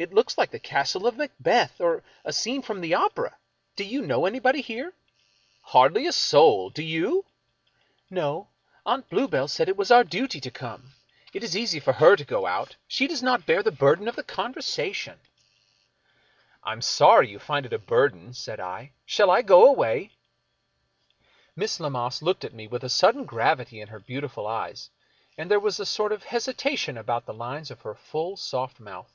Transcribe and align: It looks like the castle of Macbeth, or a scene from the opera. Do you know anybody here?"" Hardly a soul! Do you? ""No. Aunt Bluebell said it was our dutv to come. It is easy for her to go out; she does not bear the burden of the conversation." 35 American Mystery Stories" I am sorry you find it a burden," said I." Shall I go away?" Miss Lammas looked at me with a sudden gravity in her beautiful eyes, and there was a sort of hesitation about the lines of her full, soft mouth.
It 0.00 0.14
looks 0.14 0.38
like 0.38 0.52
the 0.52 0.60
castle 0.60 1.08
of 1.08 1.16
Macbeth, 1.16 1.80
or 1.80 2.04
a 2.24 2.32
scene 2.32 2.62
from 2.62 2.82
the 2.82 2.94
opera. 2.94 3.36
Do 3.74 3.82
you 3.82 4.00
know 4.00 4.26
anybody 4.26 4.60
here?"" 4.60 4.94
Hardly 5.72 6.06
a 6.06 6.12
soul! 6.12 6.70
Do 6.70 6.84
you? 6.84 7.24
""No. 8.08 8.46
Aunt 8.86 9.10
Bluebell 9.10 9.48
said 9.48 9.68
it 9.68 9.76
was 9.76 9.90
our 9.90 10.04
dutv 10.04 10.40
to 10.42 10.52
come. 10.52 10.92
It 11.32 11.42
is 11.42 11.56
easy 11.56 11.80
for 11.80 11.94
her 11.94 12.14
to 12.14 12.24
go 12.24 12.46
out; 12.46 12.76
she 12.86 13.08
does 13.08 13.24
not 13.24 13.44
bear 13.44 13.60
the 13.60 13.72
burden 13.72 14.06
of 14.06 14.14
the 14.14 14.22
conversation." 14.22 15.18
35 16.62 16.62
American 16.62 16.78
Mystery 16.78 16.82
Stories" 16.94 17.08
I 17.08 17.08
am 17.10 17.16
sorry 17.16 17.30
you 17.32 17.38
find 17.40 17.66
it 17.66 17.72
a 17.72 17.78
burden," 17.80 18.34
said 18.34 18.60
I." 18.60 18.92
Shall 19.04 19.32
I 19.32 19.42
go 19.42 19.66
away?" 19.66 20.12
Miss 21.56 21.80
Lammas 21.80 22.22
looked 22.22 22.44
at 22.44 22.54
me 22.54 22.68
with 22.68 22.84
a 22.84 22.88
sudden 22.88 23.24
gravity 23.24 23.80
in 23.80 23.88
her 23.88 23.98
beautiful 23.98 24.46
eyes, 24.46 24.90
and 25.36 25.50
there 25.50 25.58
was 25.58 25.80
a 25.80 25.84
sort 25.84 26.12
of 26.12 26.22
hesitation 26.22 26.96
about 26.96 27.26
the 27.26 27.34
lines 27.34 27.72
of 27.72 27.80
her 27.82 27.96
full, 27.96 28.36
soft 28.36 28.78
mouth. 28.78 29.12